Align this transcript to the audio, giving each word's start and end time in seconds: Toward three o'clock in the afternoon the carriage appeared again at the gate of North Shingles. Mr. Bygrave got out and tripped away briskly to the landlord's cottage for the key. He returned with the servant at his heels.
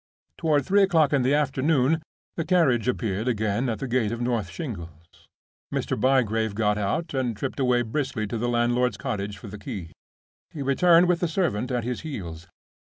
Toward 0.39 0.65
three 0.65 0.81
o'clock 0.81 1.13
in 1.13 1.21
the 1.21 1.35
afternoon 1.35 2.01
the 2.35 2.43
carriage 2.43 2.87
appeared 2.87 3.27
again 3.27 3.69
at 3.69 3.77
the 3.77 3.87
gate 3.87 4.11
of 4.11 4.19
North 4.19 4.49
Shingles. 4.49 4.89
Mr. 5.71 5.95
Bygrave 5.95 6.55
got 6.55 6.75
out 6.75 7.13
and 7.13 7.37
tripped 7.37 7.59
away 7.59 7.83
briskly 7.83 8.25
to 8.25 8.39
the 8.39 8.49
landlord's 8.49 8.97
cottage 8.97 9.37
for 9.37 9.47
the 9.47 9.59
key. 9.59 9.91
He 10.49 10.63
returned 10.63 11.07
with 11.07 11.19
the 11.19 11.27
servant 11.27 11.69
at 11.69 11.83
his 11.83 12.01
heels. 12.01 12.47